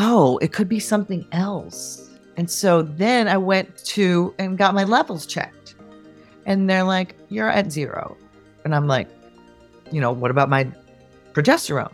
[0.00, 2.08] oh, it could be something else.
[2.38, 5.74] And so then I went to and got my levels checked.
[6.46, 8.16] And they're like, you're at zero.
[8.64, 9.08] And I'm like,
[9.92, 10.66] you know, what about my
[11.34, 11.92] progesterone?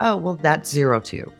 [0.00, 1.32] Oh, well, that's zero too.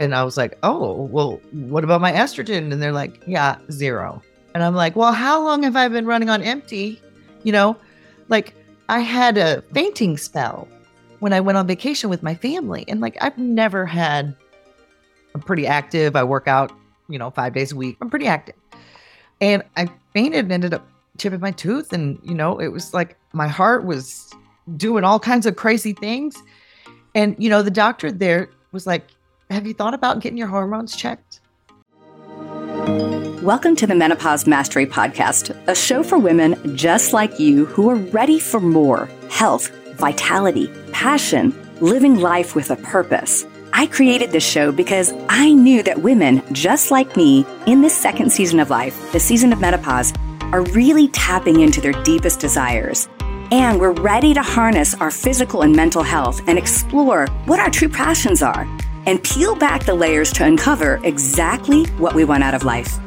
[0.00, 2.72] And I was like, oh, well, what about my estrogen?
[2.72, 4.20] And they're like, yeah, zero.
[4.54, 7.00] And I'm like, well, how long have I been running on empty?
[7.44, 7.76] You know,
[8.28, 8.54] like
[8.88, 10.66] I had a fainting spell
[11.20, 12.84] when I went on vacation with my family.
[12.88, 14.34] And like, I've never had,
[15.34, 16.14] I'm pretty active.
[16.14, 16.72] I work out,
[17.08, 17.96] you know, five days a week.
[18.00, 18.54] I'm pretty active.
[19.40, 20.86] And I fainted and ended up
[21.18, 21.92] chipping my tooth.
[21.92, 24.30] And, you know, it was like my heart was
[24.76, 26.36] doing all kinds of crazy things.
[27.14, 29.06] And, you know, the doctor there was like,
[29.50, 31.40] Have you thought about getting your hormones checked?
[33.42, 37.96] Welcome to the Menopause Mastery Podcast, a show for women just like you who are
[37.96, 43.44] ready for more health, vitality, passion, living life with a purpose.
[43.82, 48.30] I created this show because I knew that women just like me in this second
[48.30, 50.12] season of life, the season of menopause,
[50.52, 53.08] are really tapping into their deepest desires
[53.50, 57.88] and we're ready to harness our physical and mental health and explore what our true
[57.88, 58.68] passions are
[59.06, 63.00] and peel back the layers to uncover exactly what we want out of life.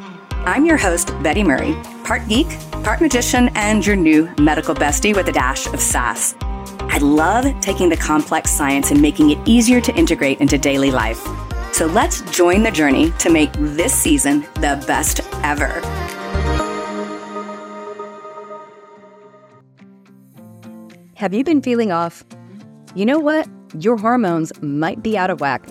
[0.44, 2.50] I'm your host, Betty Murray, part geek,
[2.84, 6.34] part magician, and your new medical bestie with a dash of sass.
[6.96, 11.22] I love taking the complex science and making it easier to integrate into daily life.
[11.74, 15.68] So let's join the journey to make this season the best ever.
[21.16, 22.24] Have you been feeling off?
[22.94, 23.46] You know what?
[23.78, 25.68] Your hormones might be out of whack.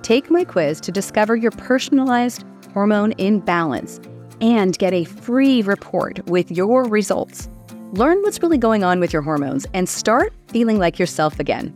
[0.00, 4.00] Take my quiz to discover your personalized hormone imbalance
[4.40, 7.46] and get a free report with your results.
[7.96, 11.74] Learn what's really going on with your hormones and start feeling like yourself again.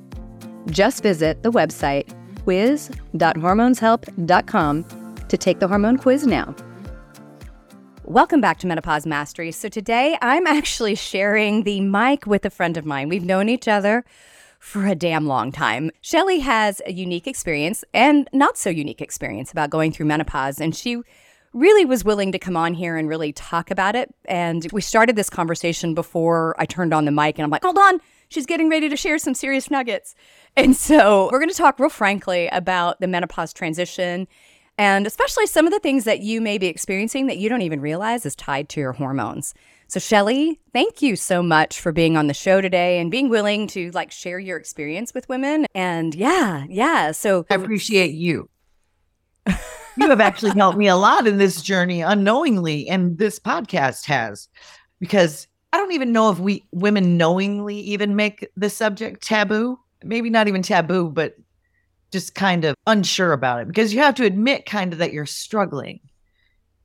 [0.66, 4.84] Just visit the website quiz.hormoneshelp.com
[5.28, 6.54] to take the hormone quiz now.
[8.04, 9.50] Welcome back to Menopause Mastery.
[9.50, 13.08] So today I'm actually sharing the mic with a friend of mine.
[13.08, 14.04] We've known each other
[14.58, 15.90] for a damn long time.
[16.02, 20.76] Shelly has a unique experience and not so unique experience about going through menopause, and
[20.76, 21.00] she
[21.52, 24.14] really was willing to come on here and really talk about it.
[24.26, 27.78] And we started this conversation before I turned on the mic, and I'm like, hold
[27.78, 30.14] on, she's getting ready to share some serious nuggets.
[30.56, 34.28] And so we're going to talk real frankly about the menopause transition
[34.80, 37.82] and especially some of the things that you may be experiencing that you don't even
[37.82, 39.52] realize is tied to your hormones.
[39.88, 43.66] So Shelly, thank you so much for being on the show today and being willing
[43.68, 45.66] to like share your experience with women.
[45.74, 47.12] And yeah, yeah.
[47.12, 48.48] So I appreciate you.
[49.96, 54.48] you have actually helped me a lot in this journey unknowingly, and this podcast has,
[54.98, 59.78] because I don't even know if we women knowingly even make the subject taboo.
[60.02, 61.36] Maybe not even taboo, but
[62.10, 65.26] just kind of unsure about it because you have to admit kind of that you're
[65.26, 66.00] struggling,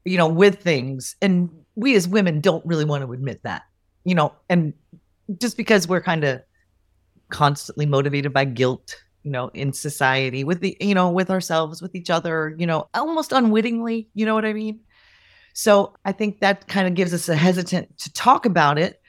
[0.03, 1.15] you know, with things.
[1.21, 3.63] And we as women don't really want to admit that,
[4.03, 4.73] you know, and
[5.39, 6.41] just because we're kind of
[7.29, 11.95] constantly motivated by guilt, you know, in society with the, you know, with ourselves, with
[11.95, 14.81] each other, you know, almost unwittingly, you know what I mean?
[15.53, 19.01] So I think that kind of gives us a hesitant to talk about it,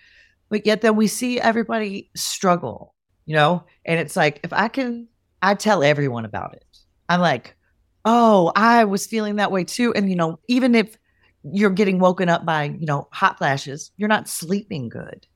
[0.49, 2.95] but yet then we see everybody struggle,
[3.27, 5.09] you know, and it's like if I can
[5.43, 6.65] I tell everyone about it.
[7.11, 7.55] I'm like,
[8.07, 9.93] oh, I was feeling that way too.
[9.95, 10.97] And, you know, even if
[11.45, 15.27] you're getting woken up by, you know, hot flashes, you're not sleeping good.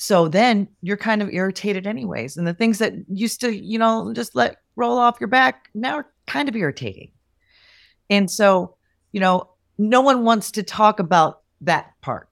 [0.00, 2.36] So then you're kind of irritated anyways.
[2.36, 5.96] And the things that used to, you know, just let roll off your back now
[5.96, 7.10] are kind of irritating.
[8.08, 8.76] And so,
[9.10, 12.28] you know, no one wants to talk about that part.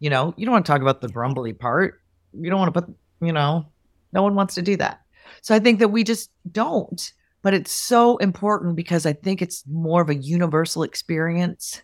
[0.00, 1.98] You know, you don't want to talk about the grumbly part.
[2.34, 3.64] You don't want to put, you know,
[4.12, 5.00] no one wants to do that.
[5.40, 7.10] So I think that we just don't.
[7.40, 11.80] But it's so important because I think it's more of a universal experience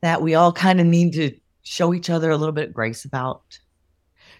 [0.00, 3.04] that we all kind of need to show each other a little bit of grace
[3.04, 3.58] about.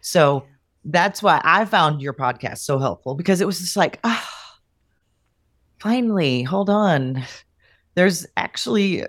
[0.03, 0.45] So
[0.85, 4.59] that's why I found your podcast so helpful because it was just like, ah, oh,
[5.79, 7.25] finally, hold on.
[7.95, 9.05] There's actually,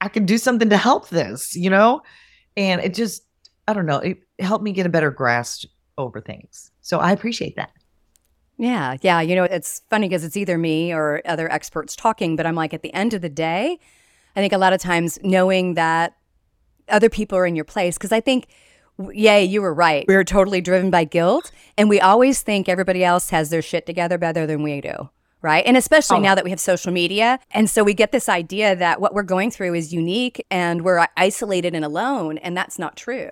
[0.00, 2.02] I can do something to help this, you know?
[2.56, 3.22] And it just,
[3.68, 5.66] I don't know, it helped me get a better grasp
[5.96, 6.72] over things.
[6.80, 7.70] So I appreciate that.
[8.58, 9.20] Yeah, yeah.
[9.20, 12.74] You know, it's funny because it's either me or other experts talking, but I'm like,
[12.74, 13.78] at the end of the day,
[14.34, 16.16] I think a lot of times knowing that
[16.88, 18.48] other people are in your place, because I think,
[19.12, 20.04] yeah, you were right.
[20.06, 24.18] We're totally driven by guilt, and we always think everybody else has their shit together
[24.18, 25.10] better than we do.
[25.42, 25.66] Right.
[25.66, 26.20] And especially oh.
[26.20, 27.38] now that we have social media.
[27.50, 30.96] And so we get this idea that what we're going through is unique and we're
[30.96, 32.38] uh, isolated and alone.
[32.38, 33.28] And that's not true.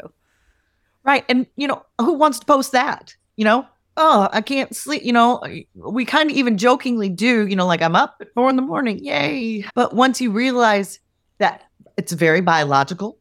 [1.04, 1.24] Right.
[1.30, 3.16] And, you know, who wants to post that?
[3.36, 3.66] You know,
[3.96, 5.04] oh, I can't sleep.
[5.04, 5.42] You know,
[5.74, 8.62] we kind of even jokingly do, you know, like I'm up at four in the
[8.62, 9.02] morning.
[9.02, 9.64] Yay.
[9.74, 11.00] But once you realize
[11.38, 11.62] that
[11.96, 13.16] it's very biological,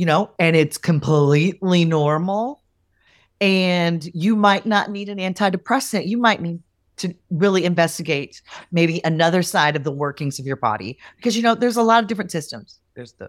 [0.00, 2.62] you know, and it's completely normal,
[3.38, 6.60] and you might not need an antidepressant, you might need
[6.96, 8.40] to really investigate
[8.72, 10.98] maybe another side of the workings of your body.
[11.16, 12.80] Because you know there's a lot of different systems.
[12.94, 13.28] There's the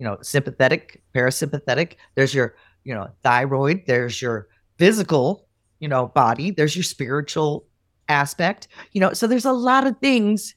[0.00, 1.92] you know sympathetic parasympathetic.
[2.16, 3.84] There's your you know thyroid.
[3.86, 5.48] There's your physical
[5.78, 7.64] you know, body, there's your spiritual
[8.08, 10.56] aspect, you know, so there's a lot of things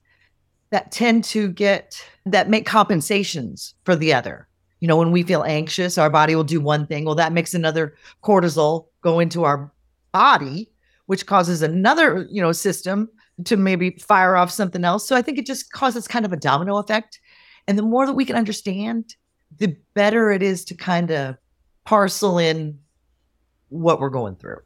[0.72, 4.48] that tend to get that make compensations for the other.
[4.82, 7.06] You know, when we feel anxious, our body will do one thing.
[7.06, 9.72] Well, that makes another cortisol go into our
[10.12, 10.70] body,
[11.06, 13.08] which causes another, you know, system
[13.46, 15.08] to maybe fire off something else.
[15.08, 17.20] So I think it just causes kind of a domino effect.
[17.68, 19.16] And the more that we can understand,
[19.58, 21.38] the better it is to kind of
[21.86, 22.80] parcel in
[23.70, 24.60] what we're going through.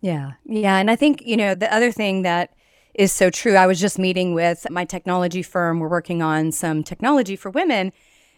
[0.00, 0.32] Yeah.
[0.44, 0.78] Yeah.
[0.78, 2.54] And I think, you know, the other thing that
[2.94, 5.78] is so true, I was just meeting with my technology firm.
[5.78, 7.92] We're working on some technology for women,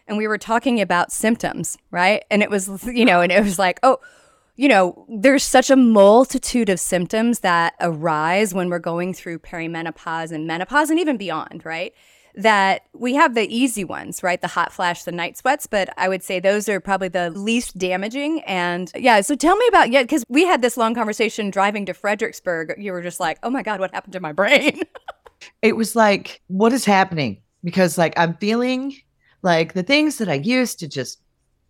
[0.07, 2.23] and we were talking about symptoms, right?
[2.29, 3.99] And it was, you know, and it was like, oh,
[4.55, 10.31] you know, there's such a multitude of symptoms that arise when we're going through perimenopause
[10.31, 11.93] and menopause and even beyond, right?
[12.37, 14.41] that we have the easy ones, right?
[14.41, 17.77] The hot flash, the night sweats, but I would say those are probably the least
[17.77, 18.41] damaging.
[18.41, 21.93] And yeah, so tell me about, yeah, because we had this long conversation driving to
[21.93, 22.75] Fredericksburg.
[22.77, 24.81] You were just like, oh my God, what happened to my brain?
[25.61, 27.41] it was like, what is happening?
[27.63, 28.95] Because like I'm feeling
[29.45, 31.21] like the things that I used to just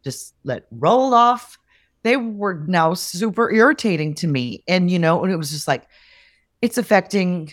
[0.04, 1.60] just let roll off,
[2.04, 4.64] they were now super irritating to me.
[4.68, 5.84] And you know, and it was just like
[6.62, 7.52] it's affecting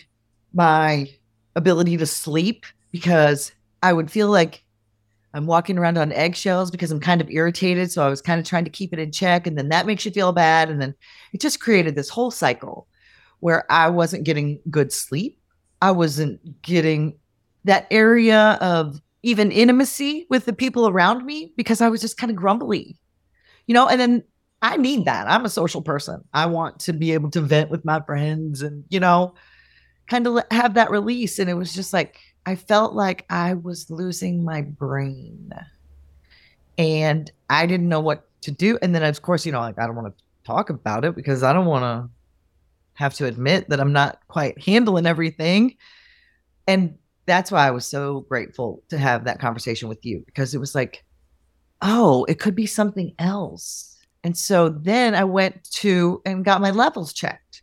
[0.53, 1.09] my
[1.55, 3.51] ability to sleep because
[3.83, 4.63] I would feel like
[5.33, 7.91] I'm walking around on eggshells because I'm kind of irritated.
[7.91, 9.45] So I was kind of trying to keep it in check.
[9.45, 10.69] And then that makes you feel bad.
[10.69, 10.95] And then
[11.33, 12.87] it just created this whole cycle
[13.39, 15.37] where I wasn't getting good sleep.
[15.81, 17.17] I wasn't getting
[17.65, 22.29] that area of even intimacy with the people around me because I was just kind
[22.29, 22.97] of grumbly,
[23.65, 24.23] you know, and then
[24.61, 25.29] I need that.
[25.29, 26.23] I'm a social person.
[26.33, 29.33] I want to be able to vent with my friends and, you know,
[30.07, 31.39] kind of have that release.
[31.39, 35.51] And it was just like, I felt like I was losing my brain
[36.77, 38.77] and I didn't know what to do.
[38.81, 41.43] And then, of course, you know, like I don't want to talk about it because
[41.43, 42.09] I don't want to
[42.95, 45.77] have to admit that I'm not quite handling everything.
[46.67, 50.59] And that's why I was so grateful to have that conversation with you because it
[50.59, 51.03] was like,
[51.81, 53.97] oh, it could be something else.
[54.23, 57.61] And so then I went to and got my levels checked.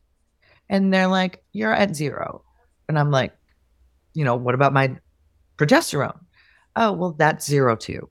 [0.69, 2.45] And they're like, you're at zero.
[2.89, 3.33] And I'm like,
[4.15, 4.97] you know, what about my
[5.57, 6.19] progesterone?
[6.77, 8.09] Oh, well, that's zero too.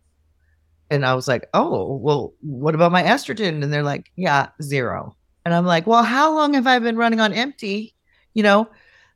[0.90, 3.63] And I was like, oh, well, what about my estrogen?
[3.63, 5.16] And they're like, yeah, zero.
[5.45, 7.95] And I'm like, well, how long have I been running on empty?
[8.34, 8.69] You know,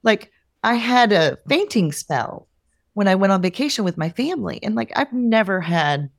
[0.03, 0.31] like
[0.63, 2.47] I had a fainting spell
[2.93, 4.59] when I went on vacation with my family.
[4.63, 6.09] And like, I've never had,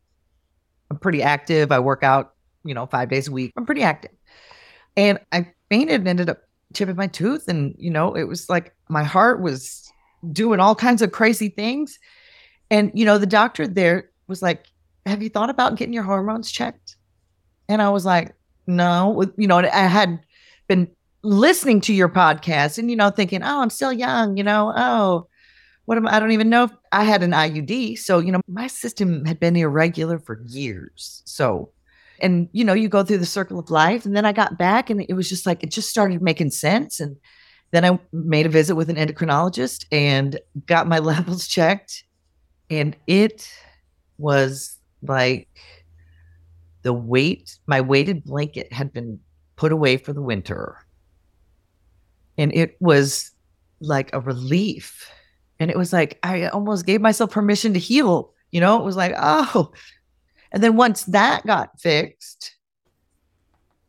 [0.91, 1.73] I'm pretty active.
[1.73, 3.52] I work out, you know, five days a week.
[3.56, 4.11] I'm pretty active.
[4.96, 6.43] And I fainted and ended up
[6.75, 7.49] chipping my tooth.
[7.49, 9.91] And, you know, it was like my heart was
[10.32, 11.99] doing all kinds of crazy things.
[12.70, 14.67] And, you know, the doctor there was like,
[15.06, 16.96] Have you thought about getting your hormones checked?
[17.69, 18.35] And I was like,
[18.67, 20.20] No, you know, I had
[20.67, 20.91] been
[21.24, 25.28] listening to your podcast and, you know, thinking, Oh, I'm still young, you know, oh,
[25.86, 26.19] what am I?
[26.19, 27.98] Don't even know if I had an IUD.
[27.98, 31.22] So, you know, my system had been irregular for years.
[31.26, 31.70] So,
[32.20, 34.06] and, you know, you go through the circle of life.
[34.06, 37.00] And then I got back and it was just like, it just started making sense.
[37.00, 37.16] And,
[37.74, 42.04] then I made a visit with an endocrinologist and got my levels checked.
[42.70, 43.50] And it
[44.16, 45.48] was like
[46.82, 49.19] the weight, my weighted blanket had been
[49.56, 50.83] put away for the winter.
[52.38, 53.31] And it was
[53.81, 55.10] like a relief.
[55.60, 58.32] And it was like, I almost gave myself permission to heal.
[58.50, 59.72] You know, it was like, oh.
[60.53, 62.55] And then once that got fixed,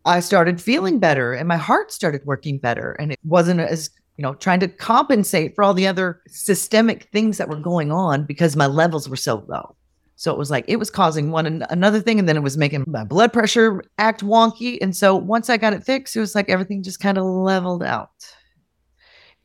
[0.05, 2.93] I started feeling better and my heart started working better.
[2.93, 7.37] And it wasn't as, you know, trying to compensate for all the other systemic things
[7.37, 9.75] that were going on because my levels were so low.
[10.15, 12.57] So it was like it was causing one and another thing, and then it was
[12.57, 14.77] making my blood pressure act wonky.
[14.81, 17.83] And so once I got it fixed, it was like everything just kind of leveled
[17.83, 18.09] out.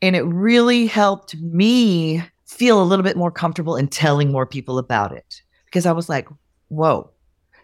[0.01, 4.77] And it really helped me feel a little bit more comfortable in telling more people
[4.77, 6.27] about it because I was like,
[6.69, 7.11] whoa,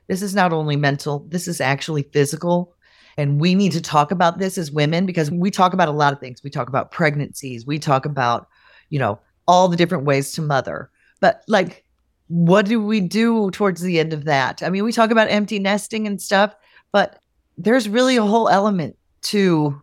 [0.07, 2.73] this is not only mental, this is actually physical.
[3.17, 6.13] And we need to talk about this as women because we talk about a lot
[6.13, 6.43] of things.
[6.43, 8.47] We talk about pregnancies, we talk about,
[8.89, 10.91] you know, all the different ways to mother.
[11.19, 11.83] But like,
[12.27, 14.61] what do we do towards the end of that?
[14.61, 16.53] I mean, we talk about empty nesting and stuff,
[16.91, 17.19] but
[17.57, 19.81] there's really a whole element to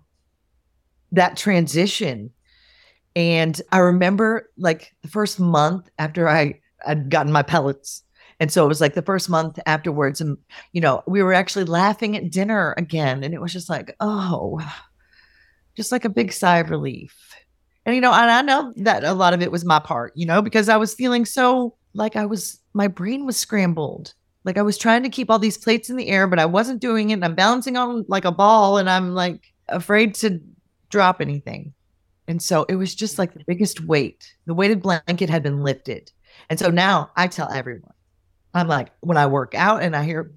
[1.12, 2.30] that transition.
[3.16, 8.02] And I remember like the first month after I had gotten my pellets.
[8.40, 10.20] And so it was like the first month afterwards.
[10.20, 10.36] And,
[10.72, 13.22] you know, we were actually laughing at dinner again.
[13.22, 14.60] And it was just like, oh,
[15.76, 17.34] just like a big sigh of relief.
[17.86, 20.26] And, you know, and I know that a lot of it was my part, you
[20.26, 24.14] know, because I was feeling so like I was, my brain was scrambled.
[24.44, 26.80] Like I was trying to keep all these plates in the air, but I wasn't
[26.80, 27.14] doing it.
[27.14, 30.40] And I'm balancing on like a ball and I'm like afraid to
[30.90, 31.72] drop anything.
[32.28, 34.32] And so it was just like the biggest weight.
[34.46, 36.10] The weighted blanket had been lifted.
[36.50, 37.92] And so now I tell everyone,
[38.52, 40.32] I'm like, when I work out and I hear,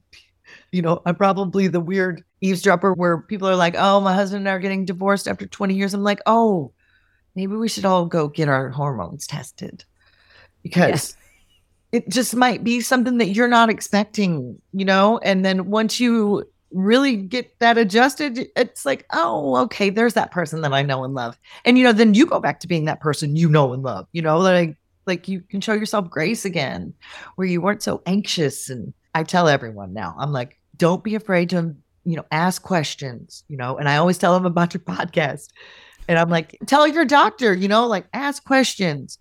[0.72, 4.50] you know, I'm probably the weird eavesdropper where people are like, oh, my husband and
[4.50, 5.94] I are getting divorced after 20 years.
[5.94, 6.72] I'm like, oh,
[7.36, 9.84] maybe we should all go get our hormones tested
[10.64, 11.16] because.
[11.92, 15.20] It just might be something that you're not expecting, you know?
[15.20, 20.62] And then once you really get that adjusted, it's like, oh, okay, there's that person
[20.62, 21.38] that I know and love.
[21.66, 24.08] And you know, then you go back to being that person you know and love,
[24.12, 26.94] you know, like like you can show yourself grace again
[27.36, 28.70] where you weren't so anxious.
[28.70, 33.46] And I tell everyone now, I'm like, don't be afraid to, you know, ask questions,
[33.48, 35.48] you know, and I always tell them about your podcast.
[36.10, 39.18] And I'm like, tell your doctor, you know, like ask questions.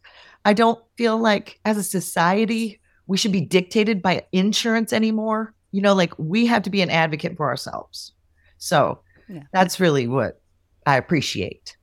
[0.47, 5.83] I don't feel like as a society, we should be dictated by insurance anymore you
[5.83, 8.13] know, like we have to be an advocate for ourselves.
[8.57, 9.43] So yeah.
[9.53, 10.41] that's really what
[10.87, 11.77] I appreciate.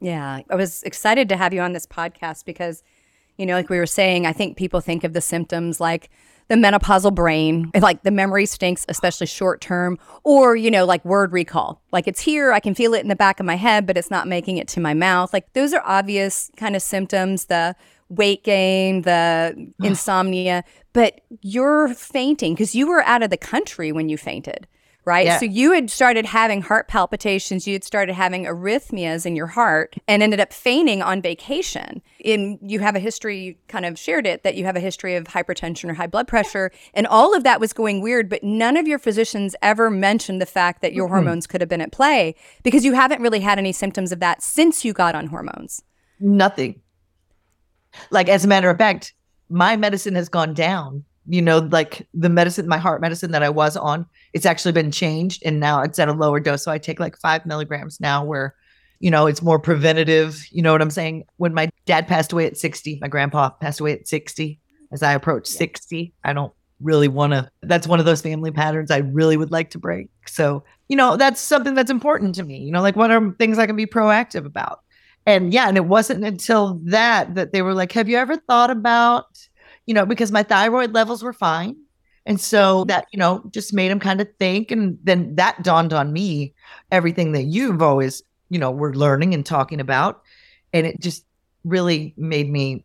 [0.00, 0.40] Yeah.
[0.50, 2.82] I was excited to have you on this podcast because,
[3.38, 6.10] you know, like we were saying, I think people think of the symptoms like
[6.48, 11.32] the menopausal brain, like the memory stinks, especially short term, or, you know, like word
[11.32, 11.82] recall.
[11.92, 14.10] Like it's here, I can feel it in the back of my head, but it's
[14.10, 15.32] not making it to my mouth.
[15.32, 17.46] Like those are obvious kind of symptoms.
[17.46, 17.74] The
[18.08, 20.62] weight gain, the insomnia,
[20.92, 24.68] but you're fainting because you were out of the country when you fainted,
[25.06, 25.26] right?
[25.26, 25.38] Yeah.
[25.38, 29.94] So you had started having heart palpitations, you had started having arrhythmias in your heart
[30.08, 32.02] and ended up fainting on vacation.
[32.18, 35.14] In you have a history, you kind of shared it that you have a history
[35.14, 38.76] of hypertension or high blood pressure, and all of that was going weird, but none
[38.76, 41.14] of your physicians ever mentioned the fact that your mm-hmm.
[41.14, 42.34] hormones could have been at play
[42.64, 45.82] because you haven't really had any symptoms of that since you got on hormones.
[46.18, 46.80] Nothing.
[48.10, 49.14] Like, as a matter of fact,
[49.48, 51.04] my medicine has gone down.
[51.28, 54.90] You know, like the medicine, my heart medicine that I was on, it's actually been
[54.90, 56.62] changed and now it's at a lower dose.
[56.64, 58.54] So I take like five milligrams now, where,
[59.00, 60.46] you know, it's more preventative.
[60.50, 61.24] You know what I'm saying?
[61.36, 64.60] When my dad passed away at 60, my grandpa passed away at 60.
[64.92, 65.58] As I approach yeah.
[65.58, 69.50] 60, I don't really want to that's one of those family patterns i really would
[69.50, 72.96] like to break so you know that's something that's important to me you know like
[72.96, 74.80] what are things i can be proactive about
[75.26, 78.70] and yeah, and it wasn't until that that they were like, "Have you ever thought
[78.70, 79.26] about,
[79.86, 81.76] you know, because my thyroid levels were fine."
[82.26, 82.88] And so mm-hmm.
[82.88, 84.70] that, you know, just made him kind of think.
[84.70, 86.52] And then that dawned on me
[86.90, 90.22] everything that you've always, you know, were learning and talking about.
[90.72, 91.24] And it just
[91.64, 92.84] really made me,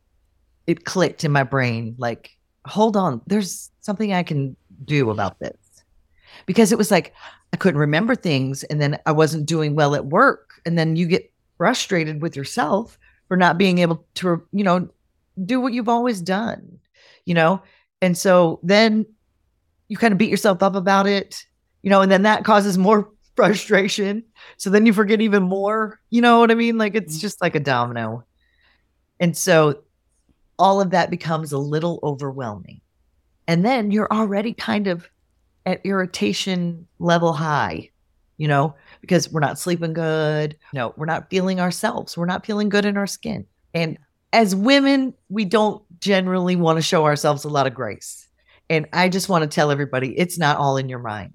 [0.68, 4.56] it clicked in my brain like, hold on, there's something I can
[4.86, 5.58] do about this.
[6.46, 7.14] Because it was like,
[7.52, 8.64] I couldn't remember things.
[8.66, 10.62] And then I wasn't doing well at work.
[10.66, 14.88] And then you get frustrated with yourself for not being able to, you know,
[15.46, 16.80] do what you've always done,
[17.32, 17.62] you know?
[18.02, 19.06] And so then
[19.88, 21.46] you kind of beat yourself up about it,
[21.82, 24.22] you know, and then that causes more frustration.
[24.58, 26.78] So then you forget even more, you know what I mean?
[26.78, 27.22] Like it's mm-hmm.
[27.22, 28.26] just like a domino.
[29.22, 29.82] And so
[30.60, 32.82] all of that becomes a little overwhelming.
[33.48, 35.10] And then you're already kind of
[35.66, 37.92] at irritation level high,
[38.36, 40.58] you know, because we're not sleeping good.
[40.74, 42.18] No, we're not feeling ourselves.
[42.18, 43.46] We're not feeling good in our skin.
[43.74, 43.98] And
[44.34, 48.28] as women, we don't generally want to show ourselves a lot of grace.
[48.70, 51.34] And I just want to tell everybody it's not all in your mind.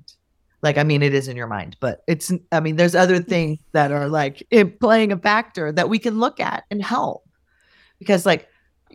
[0.63, 3.59] Like, I mean, it is in your mind, but it's, I mean, there's other things
[3.73, 4.43] that are like
[4.81, 7.23] playing a factor that we can look at and help.
[7.99, 8.49] Because, like,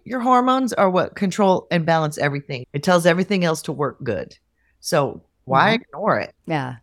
[0.04, 2.66] your hormones are what control and balance everything.
[2.74, 4.38] It tells everything else to work good.
[4.80, 5.82] So why mm-hmm.
[5.84, 6.36] ignore it?
[6.46, 6.78] Yeah.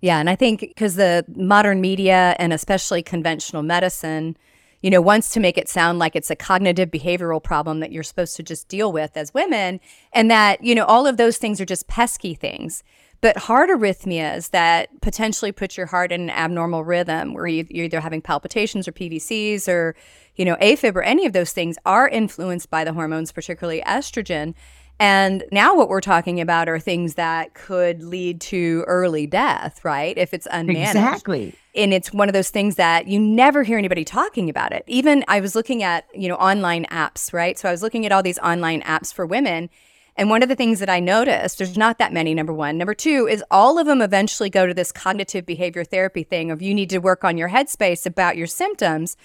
[0.00, 4.36] Yeah, and I think because the modern media and especially conventional medicine,
[4.82, 8.02] you know, wants to make it sound like it's a cognitive behavioral problem that you're
[8.02, 9.80] supposed to just deal with as women,
[10.12, 12.82] and that, you know, all of those things are just pesky things.
[13.20, 18.00] But heart arrhythmias that potentially put your heart in an abnormal rhythm, where you're either
[18.00, 19.94] having palpitations or PVCs or,
[20.34, 24.54] you know, AFib or any of those things are influenced by the hormones, particularly estrogen.
[25.00, 30.16] And now what we're talking about are things that could lead to early death, right?
[30.16, 30.90] If it's unmanaged.
[30.90, 31.54] Exactly.
[31.74, 34.84] And it's one of those things that you never hear anybody talking about it.
[34.86, 37.58] Even I was looking at, you know, online apps, right?
[37.58, 39.70] So I was looking at all these online apps for women
[40.16, 42.76] And one of the things that I noticed, there's not that many, number one.
[42.76, 46.60] Number two is all of them eventually go to this cognitive behavior therapy thing of
[46.60, 49.16] you need to work on your headspace about your symptoms.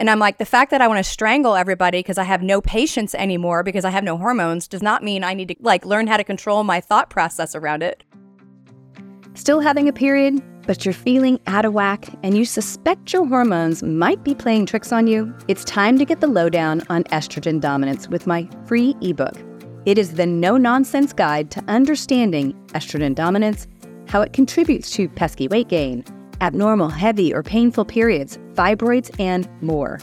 [0.00, 2.62] And I'm like, the fact that I want to strangle everybody because I have no
[2.62, 6.06] patience anymore because I have no hormones does not mean I need to like learn
[6.06, 8.02] how to control my thought process around it.
[9.34, 13.82] Still having a period, but you're feeling out of whack and you suspect your hormones
[13.82, 15.34] might be playing tricks on you?
[15.48, 19.34] It's time to get the lowdown on estrogen dominance with my free ebook.
[19.84, 23.68] It is the no nonsense guide to understanding estrogen dominance,
[24.08, 26.04] how it contributes to pesky weight gain,
[26.40, 29.98] abnormal, heavy, or painful periods, fibroids, and more.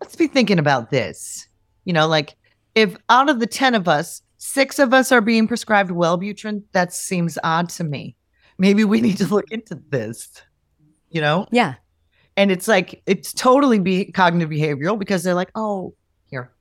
[0.01, 1.47] Let's be thinking about this.
[1.85, 2.35] You know, like
[2.75, 6.63] if out of the 10 of us, six of us are being prescribed Wellbutrin.
[6.73, 8.15] That seems odd to me.
[8.57, 10.29] Maybe we need to look into this,
[11.15, 11.47] you know?
[11.49, 11.75] Yeah.
[12.37, 15.95] And it's like, it's totally be cognitive behavioral because they're like, oh,
[16.25, 16.51] here,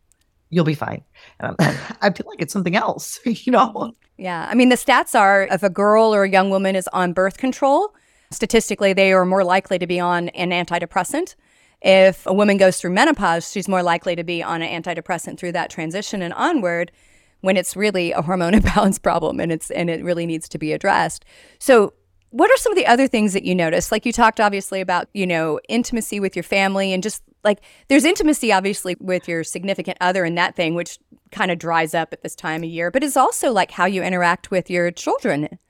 [0.48, 1.02] you'll be fine.
[1.40, 3.92] And i feel like it's something else, you know?
[4.16, 4.46] Yeah.
[4.48, 7.36] I mean, the stats are if a girl or a young woman is on birth
[7.36, 7.94] control,
[8.30, 11.34] statistically, they are more likely to be on an antidepressant.
[11.82, 15.52] If a woman goes through menopause, she's more likely to be on an antidepressant through
[15.52, 16.92] that transition and onward
[17.40, 20.72] when it's really a hormone imbalance problem and it's and it really needs to be
[20.72, 21.24] addressed.
[21.58, 21.92] So
[22.34, 23.92] what are some of the other things that you notice?
[23.92, 28.04] Like you talked obviously about, you know, intimacy with your family and just like there's
[28.04, 30.98] intimacy obviously with your significant other and that thing which
[31.30, 34.02] kind of dries up at this time of year, but it's also like how you
[34.02, 35.60] interact with your children,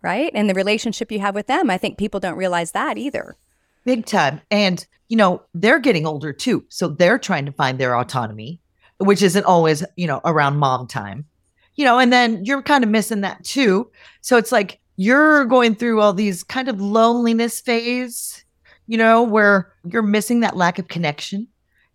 [0.00, 0.30] right?
[0.34, 1.68] And the relationship you have with them.
[1.68, 3.36] I think people don't realize that either.
[3.84, 4.40] Big time.
[4.50, 6.64] And you know, they're getting older too.
[6.70, 8.60] So they're trying to find their autonomy
[8.98, 11.26] which isn't always, you know, around mom time.
[11.74, 13.90] You know, and then you're kind of missing that too.
[14.20, 18.44] So it's like you're going through all these kind of loneliness phase,
[18.86, 21.48] you know, where you're missing that lack of connection.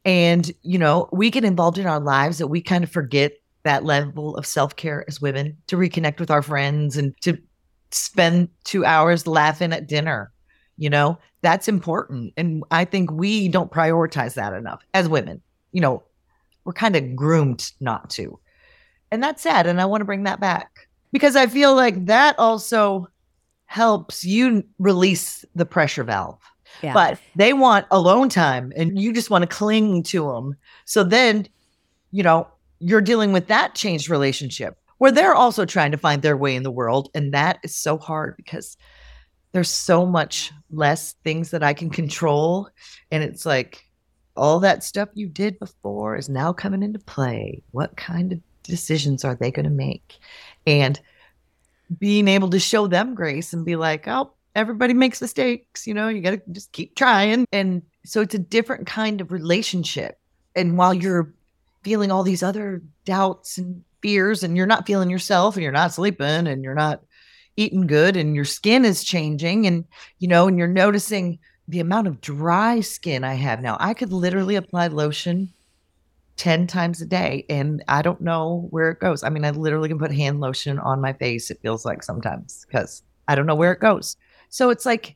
[0.05, 3.83] And, you know, we get involved in our lives that we kind of forget that
[3.83, 7.37] level of self care as women to reconnect with our friends and to
[7.91, 10.31] spend two hours laughing at dinner.
[10.77, 12.33] You know, that's important.
[12.37, 15.41] And I think we don't prioritize that enough as women.
[15.73, 16.03] You know,
[16.63, 18.39] we're kind of groomed not to.
[19.11, 19.67] And that's sad.
[19.67, 20.78] And I want to bring that back
[21.11, 23.07] because I feel like that also
[23.65, 26.39] helps you release the pressure valve.
[26.81, 26.93] Yeah.
[26.93, 30.55] But they want alone time and you just want to cling to them.
[30.85, 31.47] So then,
[32.11, 32.47] you know,
[32.79, 36.63] you're dealing with that changed relationship where they're also trying to find their way in
[36.63, 37.09] the world.
[37.13, 38.77] And that is so hard because
[39.51, 42.69] there's so much less things that I can control.
[43.11, 43.83] And it's like,
[44.35, 47.61] all that stuff you did before is now coming into play.
[47.71, 50.17] What kind of decisions are they going to make?
[50.67, 50.99] And
[51.97, 55.87] being able to show them grace and be like, oh, everybody makes mistakes.
[55.87, 57.45] You know, you got to just keep trying.
[57.51, 60.19] And so it's a different kind of relationship.
[60.55, 61.33] And while you're
[61.83, 65.93] feeling all these other doubts and fears, and you're not feeling yourself, and you're not
[65.93, 67.01] sleeping, and you're not
[67.57, 69.85] eating good, and your skin is changing, and,
[70.19, 73.77] you know, and you're noticing the amount of dry skin I have now.
[73.79, 75.53] I could literally apply lotion
[76.39, 79.23] 10 times a day and I don't know where it goes.
[79.23, 82.65] I mean, I literally can put hand lotion on my face, it feels like sometimes
[82.65, 84.15] because I don't know where it goes.
[84.49, 85.15] So it's like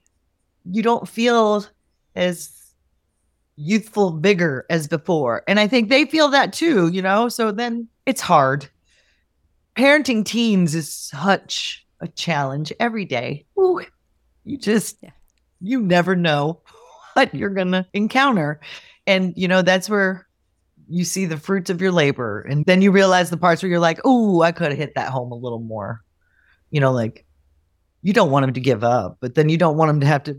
[0.69, 1.65] you don't feel
[2.15, 2.51] as
[3.55, 5.43] youthful vigor as before.
[5.47, 7.29] And I think they feel that too, you know?
[7.29, 8.69] So then it's hard.
[9.77, 13.45] Parenting teens is such a challenge every day.
[13.57, 13.81] Ooh,
[14.43, 15.11] you just yeah
[15.63, 16.59] you never know
[17.13, 18.59] what you're going to encounter.
[19.07, 20.27] And, you know, that's where
[20.89, 22.41] you see the fruits of your labor.
[22.41, 25.09] And then you realize the parts where you're like, oh, I could have hit that
[25.09, 26.03] home a little more.
[26.71, 27.25] You know, like
[28.01, 30.23] you don't want them to give up, but then you don't want them to have
[30.23, 30.33] to,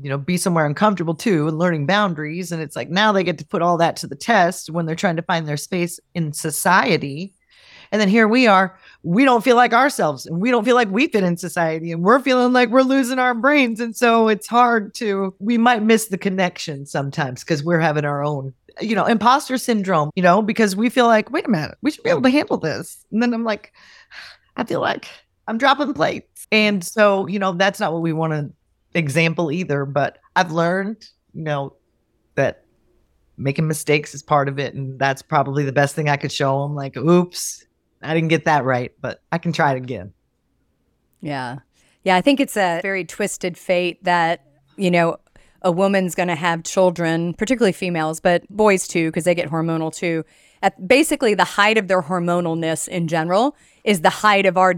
[0.00, 2.52] you know, be somewhere uncomfortable too and learning boundaries.
[2.52, 4.96] And it's like now they get to put all that to the test when they're
[4.96, 7.34] trying to find their space in society.
[7.92, 10.90] And then here we are, we don't feel like ourselves and we don't feel like
[10.90, 13.80] we fit in society and we're feeling like we're losing our brains.
[13.80, 18.24] And so it's hard to, we might miss the connection sometimes because we're having our
[18.24, 21.90] own, you know, imposter syndrome, you know, because we feel like, wait a minute, we
[21.90, 22.32] should be able to mm.
[22.32, 23.04] handle this.
[23.12, 23.72] And then I'm like,
[24.56, 25.08] I feel like
[25.48, 26.46] I'm dropping plates.
[26.52, 28.50] And so, you know, that's not what we want to
[28.98, 29.84] example either.
[29.84, 31.74] But I've learned, you know,
[32.34, 32.64] that
[33.36, 34.74] making mistakes is part of it.
[34.74, 36.74] And that's probably the best thing I could show them.
[36.74, 37.64] Like, oops,
[38.02, 40.12] I didn't get that right, but I can try it again.
[41.20, 41.58] Yeah.
[42.04, 42.16] Yeah.
[42.16, 44.44] I think it's a very twisted fate that,
[44.76, 45.16] you know,
[45.62, 49.94] a woman's going to have children, particularly females, but boys too, because they get hormonal
[49.94, 50.24] too.
[50.62, 54.74] At basically the height of their hormonalness in general is the height of our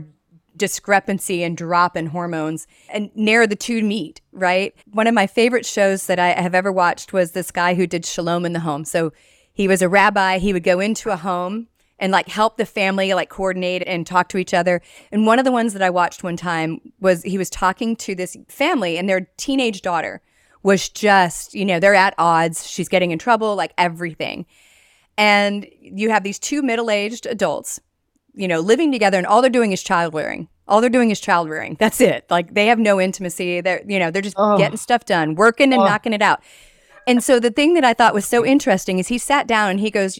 [0.57, 4.75] discrepancy and drop in hormones and near the two meet, right?
[4.92, 8.07] One of my favorite shows that I have ever watched was this guy who did
[8.07, 8.85] Shalom in the Home.
[8.85, 9.12] So
[9.53, 10.38] he was a rabbi.
[10.38, 11.68] He would go into a home
[11.99, 14.81] and like help the family like coordinate and talk to each other.
[15.12, 18.14] And one of the ones that I watched one time was he was talking to
[18.14, 20.20] this family and their teenage daughter
[20.64, 22.66] was just, you know, they're at odds.
[22.66, 24.46] She's getting in trouble, like everything.
[25.16, 27.79] And you have these two middle aged adults,
[28.33, 30.48] you know, living together, and all they're doing is child rearing.
[30.66, 31.77] All they're doing is child rearing.
[31.79, 32.24] That's it.
[32.31, 33.61] Like they have no intimacy.
[33.61, 34.57] They're, you know, they're just oh.
[34.59, 35.85] getting stuff done, working and oh.
[35.85, 36.42] knocking it out.
[37.07, 39.79] And so the thing that I thought was so interesting is he sat down and
[39.79, 40.18] he goes,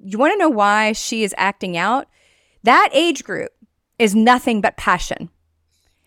[0.00, 2.08] You want to know why she is acting out?
[2.64, 3.52] That age group
[4.00, 5.30] is nothing but passion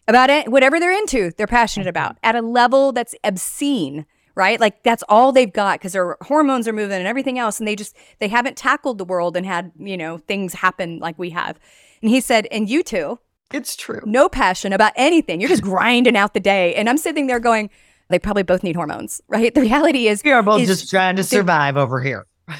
[0.07, 1.89] about it, whatever they're into, they're passionate mm-hmm.
[1.89, 4.59] about at a level that's obscene, right?
[4.59, 7.59] Like that's all they've got because their hormones are moving and everything else.
[7.59, 11.17] And they just, they haven't tackled the world and had, you know, things happen like
[11.17, 11.59] we have.
[12.01, 13.19] And he said, and you too.
[13.53, 14.01] It's true.
[14.05, 15.39] No passion about anything.
[15.39, 16.73] You're just grinding out the day.
[16.75, 17.69] And I'm sitting there going,
[18.09, 19.53] they probably both need hormones, right?
[19.53, 22.25] The reality is, we are both just trying to survive over here.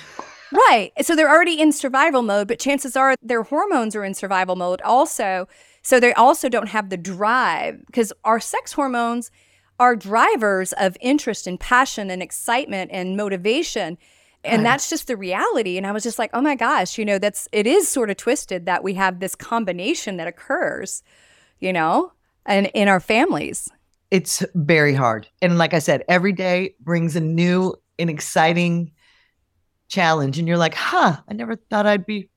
[0.52, 0.92] right.
[1.02, 4.82] So they're already in survival mode, but chances are their hormones are in survival mode
[4.82, 5.48] also.
[5.84, 9.30] So they also don't have the drive because our sex hormones
[9.80, 13.98] are drivers of interest and passion and excitement and motivation.
[14.46, 15.78] And that's just the reality.
[15.78, 18.18] And I was just like, oh my gosh, you know, that's it is sort of
[18.18, 21.02] twisted that we have this combination that occurs,
[21.60, 22.12] you know,
[22.46, 23.70] and in our families.
[24.12, 25.28] It's very hard.
[25.42, 28.92] And like I said, every day brings a new and exciting
[29.88, 30.38] challenge.
[30.40, 32.30] And you're like, huh, I never thought I'd be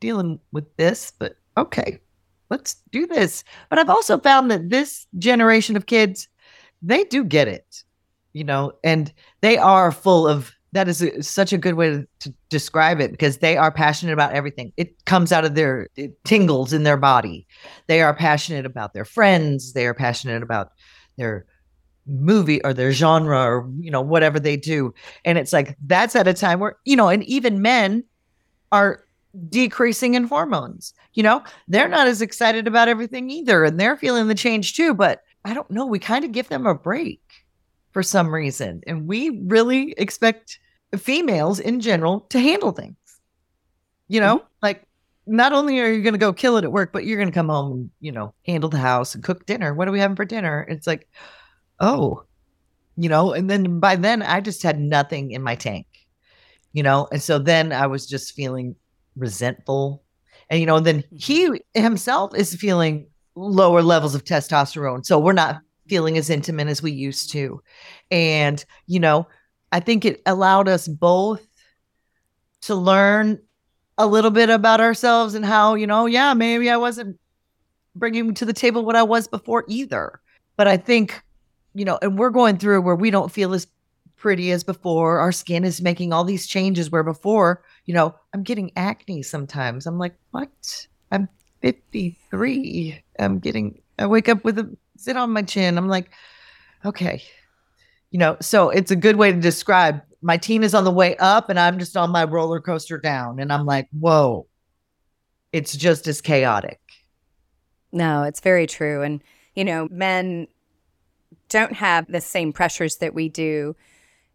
[0.00, 2.00] dealing with this, but okay
[2.50, 3.44] let's do this.
[3.70, 6.28] But I've also found that this generation of kids,
[6.82, 7.82] they do get it,
[8.32, 12.06] you know, and they are full of that is a, such a good way to,
[12.18, 14.72] to, describe it because they are passionate about everything.
[14.76, 17.46] It comes out of their it tingles in their body.
[17.86, 19.72] They are passionate about their friends.
[19.72, 20.72] They are passionate about
[21.16, 21.46] their
[22.06, 24.92] movie or their genre or you know whatever they do
[25.24, 28.04] and it's like that's at a time where you know and even men
[28.72, 29.03] are
[29.48, 30.94] decreasing in hormones.
[31.14, 34.94] You know, they're not as excited about everything either, and they're feeling the change too.
[34.94, 35.86] But I don't know.
[35.86, 37.20] We kind of give them a break
[37.92, 38.82] for some reason.
[38.86, 40.58] And we really expect
[40.96, 42.96] females in general to handle things.
[44.08, 44.46] You know, mm-hmm.
[44.62, 44.86] like
[45.26, 47.34] not only are you going to go kill it at work, but you're going to
[47.34, 49.72] come home and, you know, handle the house and cook dinner.
[49.72, 50.66] What are we having for dinner?
[50.68, 51.08] It's like,
[51.80, 52.24] oh,
[52.96, 55.86] you know, and then by then I just had nothing in my tank,
[56.72, 58.76] you know, and so then I was just feeling
[59.16, 60.02] resentful.
[60.50, 61.16] And, you know, then mm-hmm.
[61.16, 65.04] he himself is feeling lower levels of testosterone.
[65.04, 67.62] So we're not feeling as intimate as we used to.
[68.10, 69.26] And, you know,
[69.72, 71.46] I think it allowed us both
[72.62, 73.38] to learn
[73.98, 77.18] a little bit about ourselves and how, you know, yeah, maybe I wasn't
[77.94, 80.20] bringing to the table what I was before either.
[80.56, 81.22] But I think,
[81.74, 83.66] you know, and we're going through where we don't feel as
[84.24, 85.18] pretty as before.
[85.18, 89.86] Our skin is making all these changes where before you know, I'm getting acne sometimes.
[89.86, 90.86] I'm like, what?
[91.12, 91.28] I'm
[91.60, 93.02] 53.
[93.18, 95.76] I'm getting, I wake up with a zit on my chin.
[95.76, 96.10] I'm like,
[96.84, 97.22] okay.
[98.10, 101.14] You know, so it's a good way to describe my teen is on the way
[101.18, 103.38] up and I'm just on my roller coaster down.
[103.38, 104.46] And I'm like, whoa,
[105.52, 106.80] it's just as chaotic.
[107.92, 109.02] No, it's very true.
[109.02, 109.22] And,
[109.54, 110.46] you know, men
[111.50, 113.76] don't have the same pressures that we do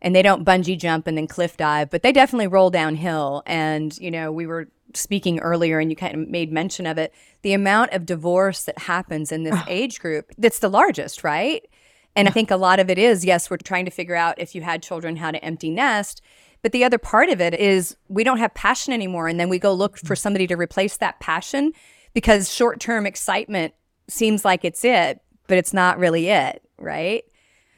[0.02, 3.44] and they don't bungee jump and then cliff dive, but they definitely roll downhill.
[3.46, 7.14] And, you know, we were speaking earlier and you kind of made mention of it
[7.42, 11.68] the amount of divorce that happens in this age group that's the largest, right?
[12.16, 14.56] And I think a lot of it is, yes, we're trying to figure out if
[14.56, 16.22] you had children, how to empty nest.
[16.62, 19.28] But the other part of it is we don't have passion anymore.
[19.28, 20.20] And then we go look for mm.
[20.20, 21.72] somebody to replace that passion
[22.14, 23.74] because short term excitement
[24.10, 27.24] seems like it's it, but it's not really it, right?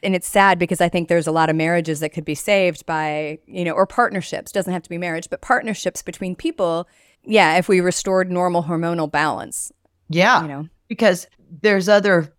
[0.04, 2.86] And it's sad because I think there's a lot of marriages that could be saved
[2.86, 6.88] by, you know, or partnerships, doesn't have to be marriage, but partnerships between people.
[7.24, 9.72] Yeah, if we restored normal hormonal balance.
[10.10, 10.42] Yeah.
[10.42, 11.28] You know, because
[11.62, 12.34] there's other,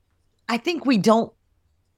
[0.48, 1.33] I think we don't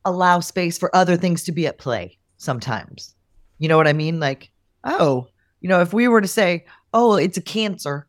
[0.04, 3.14] allow space for other things to be at play sometimes.
[3.58, 4.20] You know what I mean?
[4.20, 4.50] Like,
[4.84, 5.28] oh,
[5.60, 8.06] you know, if we were to say, oh, it's a cancer,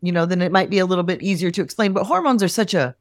[0.00, 1.92] you know, then it might be a little bit easier to explain.
[1.92, 2.94] But hormones are such a,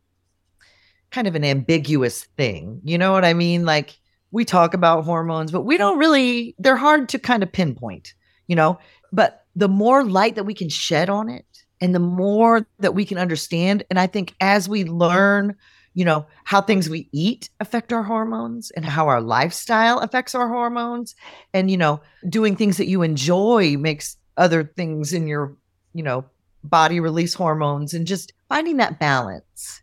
[1.13, 2.81] kind of an ambiguous thing.
[2.83, 3.65] You know what I mean?
[3.65, 3.97] Like
[4.31, 8.13] we talk about hormones, but we don't really, they're hard to kind of pinpoint,
[8.47, 8.79] you know?
[9.13, 11.45] But the more light that we can shed on it
[11.79, 15.55] and the more that we can understand, and I think as we learn
[15.93, 20.47] you know, how things we eat affect our hormones and how our lifestyle affects our
[20.47, 21.15] hormones.
[21.53, 25.55] And, you know, doing things that you enjoy makes other things in your,
[25.93, 26.25] you know,
[26.63, 29.82] body release hormones and just finding that balance,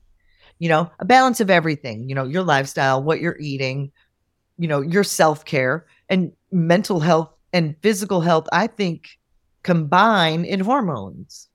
[0.61, 3.91] you know, a balance of everything, you know, your lifestyle, what you're eating,
[4.59, 9.09] you know, your self care and mental health and physical health, I think
[9.63, 11.49] combine in hormones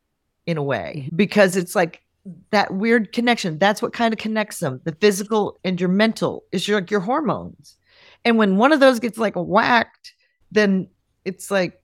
[0.48, 1.16] in a way mm-hmm.
[1.16, 2.02] because it's like
[2.50, 3.60] that weird connection.
[3.60, 4.82] That's what kind of connects them.
[4.84, 7.78] The physical and your mental is your like your hormones.
[8.26, 10.14] And when one of those gets like whacked,
[10.52, 10.88] then
[11.26, 11.80] it's like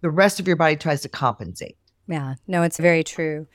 [0.00, 1.76] the rest of your body tries to compensate.
[2.08, 3.46] Yeah, no, it's very true.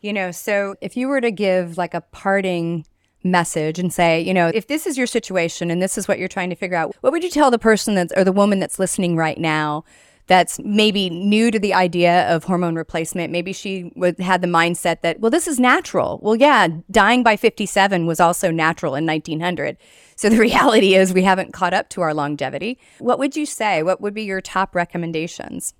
[0.00, 2.86] You know, so if you were to give like a parting
[3.22, 6.28] message and say, you know, if this is your situation and this is what you're
[6.28, 8.78] trying to figure out, what would you tell the person that's or the woman that's
[8.78, 9.84] listening right now
[10.30, 13.32] that's maybe new to the idea of hormone replacement.
[13.32, 16.20] Maybe she would, had the mindset that, well, this is natural.
[16.22, 19.76] Well, yeah, dying by 57 was also natural in 1900.
[20.14, 22.78] So the reality is we haven't caught up to our longevity.
[23.00, 23.82] What would you say?
[23.82, 25.74] What would be your top recommendations?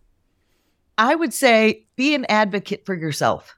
[0.98, 3.54] I would say be an advocate for yourself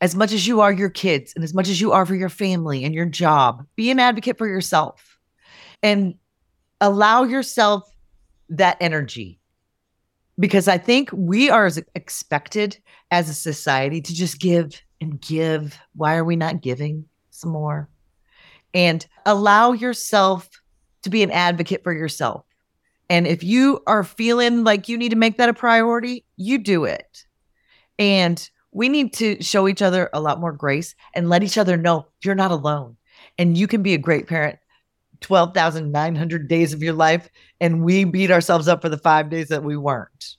[0.00, 2.28] as much as you are your kids and as much as you are for your
[2.28, 3.66] family and your job.
[3.76, 5.18] Be an advocate for yourself
[5.82, 6.14] and
[6.80, 7.90] allow yourself
[8.50, 9.38] that energy
[10.38, 12.78] because I think we are expected
[13.10, 15.78] as a society to just give and give.
[15.94, 17.88] Why are we not giving some more?
[18.72, 20.48] And allow yourself
[21.02, 22.44] to be an advocate for yourself.
[23.10, 26.84] And if you are feeling like you need to make that a priority, you do
[26.84, 27.24] it.
[27.98, 31.76] And we need to show each other a lot more grace and let each other
[31.76, 32.96] know you're not alone.
[33.38, 34.58] And you can be a great parent
[35.20, 37.28] 12,900 days of your life
[37.60, 40.36] and we beat ourselves up for the 5 days that we weren't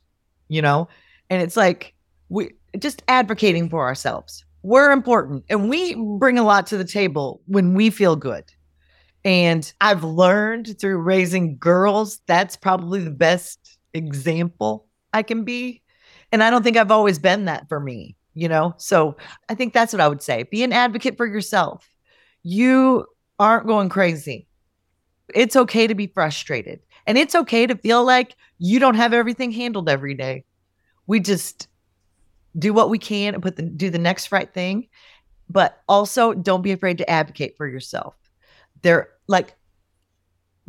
[0.50, 0.90] you know?
[1.30, 1.94] And it's like
[2.28, 4.44] we just advocating for ourselves.
[4.64, 8.44] We're important and we bring a lot to the table when we feel good.
[9.26, 15.82] And i've learned through raising girls that's probably the best example i can be.
[16.32, 19.16] And i don't think i've always been that for me you know so
[19.50, 21.88] i think that's what i would say be an advocate for yourself
[22.44, 23.06] you
[23.40, 24.48] aren't going crazy
[25.34, 26.80] it's okay to be frustrated.
[27.06, 30.46] And it's okay to feel like you don't have everything handled every day.
[31.08, 31.68] We just
[32.58, 34.88] do what we can and put the do the next right thing.
[35.50, 38.16] But also don't be afraid to advocate for yourself.
[38.82, 39.56] They're like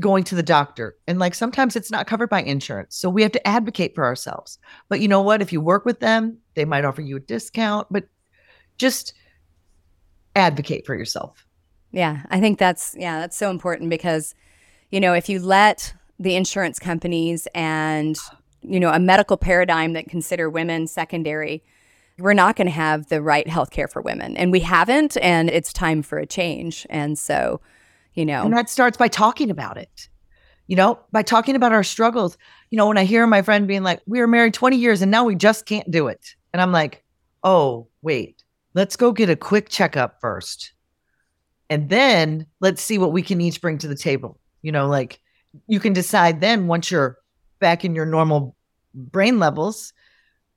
[0.01, 0.97] going to the doctor.
[1.07, 2.97] And like sometimes it's not covered by insurance.
[2.97, 4.59] So we have to advocate for ourselves.
[4.89, 5.43] But you know what?
[5.43, 8.09] If you work with them, they might offer you a discount, but
[8.79, 9.15] just
[10.35, 11.47] advocate for yourself.
[11.93, 14.35] Yeah, I think that's yeah, that's so important because
[14.91, 18.17] you know, if you let the insurance companies and,
[18.63, 21.63] you know, a medical paradigm that consider women secondary,
[22.19, 24.37] we're not going to have the right health care for women.
[24.37, 26.87] And we haven't, and it's time for a change.
[26.91, 27.61] And so,
[28.21, 28.45] you know.
[28.45, 30.09] And that starts by talking about it,
[30.67, 32.37] you know, by talking about our struggles.
[32.71, 35.11] You know, when I hear my friend being like, we were married 20 years and
[35.11, 36.35] now we just can't do it.
[36.53, 37.03] And I'm like,
[37.43, 40.75] oh, wait, let's go get a quick checkup first.
[41.71, 44.39] And then let's see what we can each bring to the table.
[44.61, 45.19] You know, like
[45.67, 47.17] you can decide then once you're
[47.59, 48.55] back in your normal
[48.95, 49.95] brain levels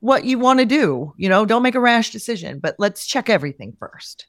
[0.01, 1.13] what you want to do.
[1.15, 4.27] You know, don't make a rash decision, but let's check everything first.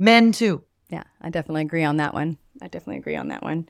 [0.00, 0.64] Men too.
[0.88, 2.36] Yeah, I definitely agree on that one.
[2.62, 3.68] I definitely agree on that one.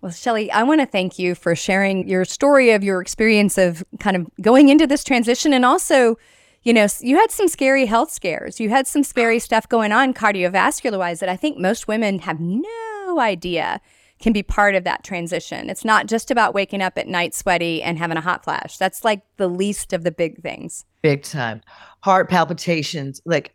[0.00, 3.82] Well, Shelly, I want to thank you for sharing your story of your experience of
[3.98, 6.16] kind of going into this transition and also,
[6.62, 8.60] you know, you had some scary health scares.
[8.60, 9.40] You had some scary ah.
[9.40, 13.80] stuff going on cardiovascular wise that I think most women have no idea
[14.20, 15.70] can be part of that transition.
[15.70, 18.76] It's not just about waking up at night sweaty and having a hot flash.
[18.76, 20.84] That's like the least of the big things.
[21.02, 21.62] Big time.
[22.00, 23.20] Heart palpitations.
[23.24, 23.54] Like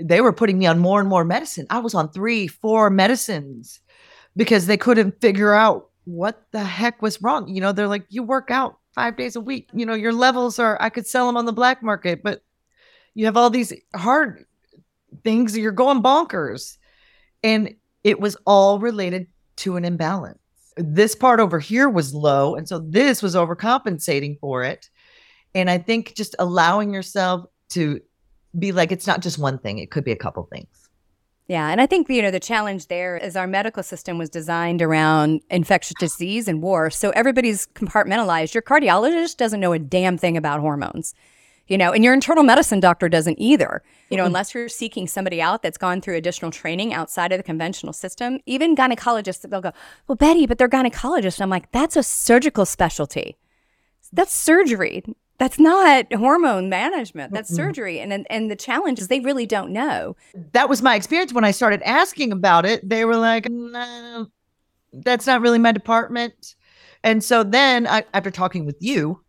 [0.00, 1.66] they were putting me on more and more medicine.
[1.70, 3.80] I was on three, four medicines
[4.36, 7.48] because they couldn't figure out what the heck was wrong.
[7.48, 9.68] You know, they're like, you work out five days a week.
[9.72, 12.42] You know, your levels are, I could sell them on the black market, but
[13.14, 14.44] you have all these hard
[15.24, 15.56] things.
[15.56, 16.76] You're going bonkers.
[17.42, 20.38] And it was all related to an imbalance.
[20.76, 22.54] This part over here was low.
[22.54, 24.88] And so this was overcompensating for it.
[25.54, 28.00] And I think just allowing yourself to
[28.58, 30.66] be like, it's not just one thing, it could be a couple things.
[31.48, 34.82] Yeah, and I think you know the challenge there is our medical system was designed
[34.82, 38.54] around infectious disease and war, so everybody's compartmentalized.
[38.54, 41.12] Your cardiologist doesn't know a damn thing about hormones
[41.70, 43.82] you know, and your internal medicine doctor doesn't either.
[44.10, 44.26] You know, mm.
[44.26, 48.40] unless you're seeking somebody out that's gone through additional training outside of the conventional system,
[48.44, 49.72] even gynecologists, they'll go,
[50.08, 51.36] well, Betty, but they're gynecologists.
[51.36, 53.38] And I'm like, that's a surgical specialty.
[54.12, 55.04] that's surgery.
[55.40, 57.32] That's not hormone management.
[57.32, 57.56] That's mm-hmm.
[57.56, 57.98] surgery.
[57.98, 60.14] And, and and the challenge is they really don't know.
[60.52, 62.86] That was my experience when I started asking about it.
[62.86, 64.26] They were like, no,
[64.92, 66.56] that's not really my department.
[67.02, 69.22] And so then I, after talking with you,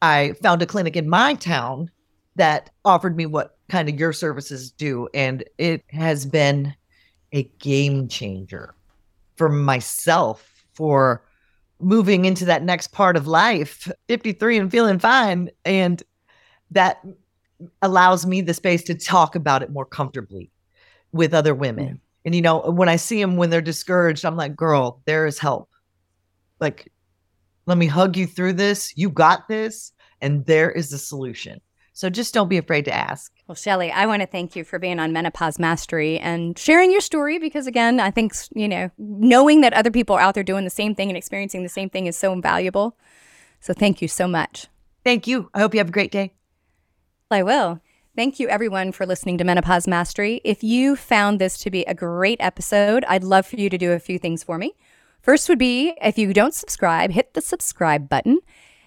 [0.00, 1.90] I found a clinic in my town
[2.36, 5.06] that offered me what kind of your services do.
[5.12, 6.74] And it has been
[7.32, 8.74] a game changer
[9.36, 11.22] for myself for
[11.80, 15.50] moving into that next part of life 53 and feeling fine.
[15.64, 16.02] And
[16.70, 17.04] that
[17.82, 20.50] allows me the space to talk about it more comfortably
[21.12, 22.00] with other women.
[22.24, 25.38] And you know when i see them when they're discouraged i'm like girl there is
[25.38, 25.70] help.
[26.60, 26.92] Like
[27.66, 28.92] let me hug you through this.
[28.96, 29.92] You got this.
[30.20, 31.60] And there is a solution
[31.98, 33.32] so just don't be afraid to ask.
[33.48, 37.00] Well, Shelly, I want to thank you for being on Menopause Mastery and sharing your
[37.00, 40.62] story because, again, I think, you know, knowing that other people are out there doing
[40.62, 42.96] the same thing and experiencing the same thing is so invaluable.
[43.58, 44.68] So thank you so much.
[45.02, 45.50] Thank you.
[45.52, 46.34] I hope you have a great day.
[47.32, 47.80] I will.
[48.14, 50.40] Thank you, everyone, for listening to Menopause Mastery.
[50.44, 53.90] If you found this to be a great episode, I'd love for you to do
[53.90, 54.76] a few things for me.
[55.20, 58.38] First would be if you don't subscribe, hit the subscribe button.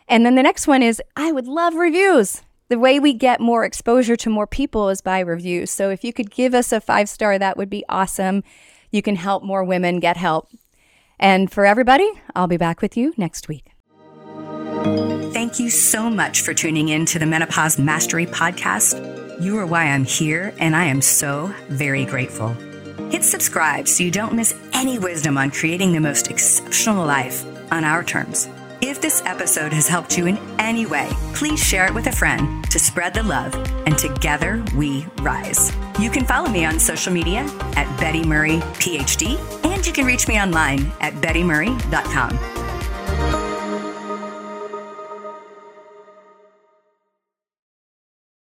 [0.07, 3.65] And then the next one is I would love reviews the way we get more
[3.65, 5.69] exposure to more people is by reviews.
[5.69, 8.45] So if you could give us a five star, that would be awesome.
[8.91, 10.47] You can help more women get help.
[11.19, 13.73] And for everybody, I'll be back with you next week.
[15.33, 19.41] Thank you so much for tuning in to the Menopause Mastery Podcast.
[19.41, 22.49] You are why I'm here, and I am so very grateful.
[23.09, 27.83] Hit subscribe so you don't miss any wisdom on creating the most exceptional life on
[27.83, 28.47] our terms.
[28.83, 32.67] If this episode has helped you in any way, please share it with a friend
[32.71, 33.53] to spread the love,
[33.85, 35.71] and together we rise.
[35.99, 37.41] You can follow me on social media
[37.75, 42.70] at Betty Murray PhD, and you can reach me online at bettymurray.com.